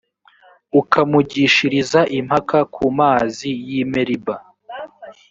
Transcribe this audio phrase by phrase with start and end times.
[0.79, 4.35] ukamugishiriza impaka ku mazi y’i meriba,